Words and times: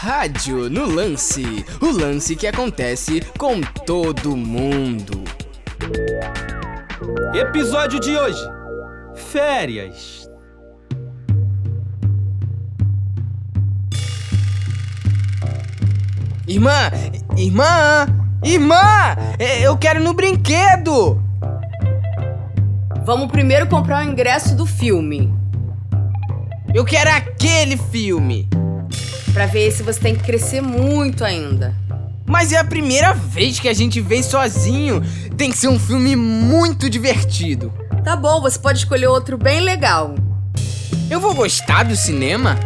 Rádio 0.00 0.70
no 0.70 0.86
lance. 0.86 1.42
O 1.80 1.90
lance 1.90 2.36
que 2.36 2.46
acontece 2.46 3.20
com 3.36 3.60
todo 3.84 4.36
mundo. 4.36 5.24
Episódio 7.34 7.98
de 7.98 8.16
hoje: 8.16 8.40
Férias. 9.16 10.30
Irmã, 16.46 16.92
irmã, 17.36 18.06
irmã, 18.44 19.16
é, 19.36 19.66
eu 19.66 19.76
quero 19.76 19.98
ir 19.98 20.04
no 20.04 20.14
brinquedo. 20.14 21.20
Vamos 23.04 23.32
primeiro 23.32 23.66
comprar 23.66 24.06
o 24.06 24.08
ingresso 24.08 24.54
do 24.54 24.64
filme. 24.64 25.34
Eu 26.72 26.84
quero 26.84 27.10
aquele 27.10 27.76
filme. 27.76 28.48
Pra 29.32 29.46
ver 29.46 29.70
se 29.70 29.82
você 29.82 30.00
tem 30.00 30.14
que 30.14 30.22
crescer 30.24 30.60
muito 30.60 31.24
ainda. 31.24 31.74
Mas 32.26 32.52
é 32.52 32.58
a 32.58 32.64
primeira 32.64 33.12
vez 33.14 33.58
que 33.58 33.68
a 33.68 33.74
gente 33.74 34.00
vem 34.00 34.22
sozinho. 34.22 35.02
Tem 35.36 35.50
que 35.50 35.56
ser 35.56 35.68
um 35.68 35.78
filme 35.78 36.14
muito 36.16 36.90
divertido. 36.90 37.72
Tá 38.04 38.16
bom, 38.16 38.40
você 38.40 38.58
pode 38.58 38.78
escolher 38.78 39.06
outro 39.06 39.38
bem 39.38 39.60
legal. 39.60 40.14
Eu 41.10 41.20
vou 41.20 41.34
gostar 41.34 41.84
do 41.84 41.96
cinema? 41.96 42.58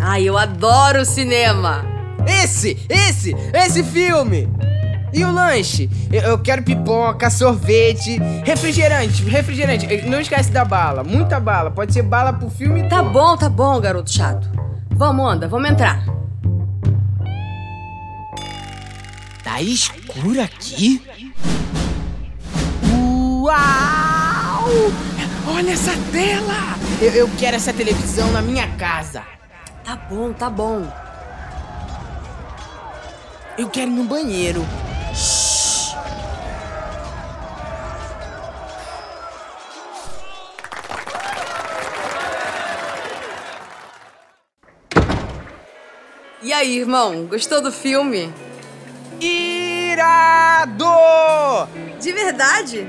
Ai, 0.00 0.24
eu 0.24 0.36
adoro 0.36 1.04
cinema. 1.04 1.84
Esse, 2.26 2.76
esse, 2.88 3.34
esse 3.54 3.84
filme! 3.84 4.48
E 5.12 5.24
o 5.24 5.30
lanche? 5.32 5.88
Eu, 6.12 6.36
quero 6.38 6.62
pipoca, 6.62 7.30
sorvete, 7.30 8.18
refrigerante, 8.44 9.22
refrigerante. 9.24 9.86
Não 10.06 10.20
esquece 10.20 10.50
da 10.50 10.64
bala, 10.64 11.04
muita 11.04 11.38
bala. 11.38 11.70
Pode 11.70 11.92
ser 11.92 12.02
bala 12.02 12.32
pro 12.32 12.50
filme 12.50 12.88
Tá 12.88 12.98
todo. 12.98 13.10
bom, 13.12 13.36
tá 13.36 13.48
bom, 13.48 13.80
garoto 13.80 14.10
chato. 14.12 14.50
Vamos, 14.96 15.30
anda, 15.30 15.46
vamos 15.46 15.68
entrar. 15.68 16.02
Tá 19.44 19.60
escuro 19.60 20.40
aqui? 20.40 21.02
Uau! 22.90 24.64
Olha 25.54 25.72
essa 25.72 25.92
tela! 26.10 26.78
Eu, 27.02 27.12
eu 27.12 27.30
quero 27.38 27.56
essa 27.56 27.74
televisão 27.74 28.32
na 28.32 28.40
minha 28.40 28.66
casa. 28.76 29.22
Tá 29.84 29.96
bom, 29.96 30.32
tá 30.32 30.48
bom. 30.48 30.90
Eu 33.58 33.68
quero 33.68 33.90
ir 33.90 33.94
no 33.94 34.04
banheiro. 34.04 34.64
E 46.46 46.52
aí, 46.52 46.78
irmão, 46.78 47.26
gostou 47.26 47.60
do 47.60 47.72
filme? 47.72 48.32
Irado! 49.20 50.86
De 52.00 52.12
verdade? 52.12 52.86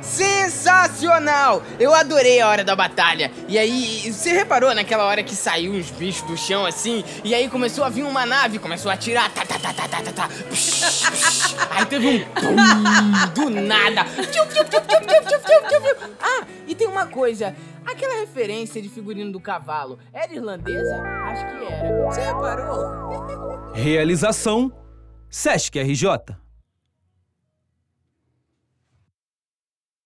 Sensacional! 0.00 1.62
Eu 1.78 1.94
adorei 1.94 2.40
a 2.40 2.48
hora 2.48 2.64
da 2.64 2.74
batalha. 2.74 3.30
E 3.46 3.58
aí, 3.58 4.10
você 4.10 4.32
reparou 4.32 4.74
naquela 4.74 5.04
hora 5.04 5.22
que 5.22 5.36
saiu 5.36 5.72
os 5.72 5.90
bichos 5.90 6.26
do 6.26 6.34
chão 6.34 6.64
assim? 6.64 7.04
E 7.22 7.34
aí 7.34 7.46
começou 7.50 7.84
a 7.84 7.90
vir 7.90 8.04
uma 8.04 8.24
nave, 8.24 8.58
começou 8.58 8.90
a 8.90 8.94
atirar. 8.94 9.30
Tá, 9.34 9.44
tá, 9.44 9.58
tá, 9.58 9.74
tá, 9.74 9.86
tá, 9.86 10.00
tá, 10.00 10.12
tá. 10.12 10.28
Psh, 10.48 11.10
psh. 11.10 11.56
Aí 11.72 11.84
teve 11.84 12.08
um 12.08 12.24
pum 12.24 12.56
do 13.34 13.50
nada. 13.50 14.06
Ah, 16.22 16.46
e 16.66 16.74
tem 16.74 16.88
uma 16.88 17.04
coisa. 17.04 17.54
Aquela 17.94 18.18
referência 18.18 18.82
de 18.82 18.88
figurino 18.88 19.30
do 19.30 19.38
cavalo 19.38 20.00
era 20.12 20.34
irlandesa? 20.34 21.00
Acho 21.00 21.46
que 21.46 21.64
era. 21.64 22.06
Você 22.06 22.20
reparou? 22.22 23.72
Realização: 23.72 24.72
Sesc 25.30 25.78
RJ. 25.78 26.08